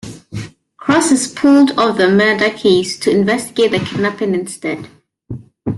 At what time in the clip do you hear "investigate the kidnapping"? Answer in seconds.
3.11-4.33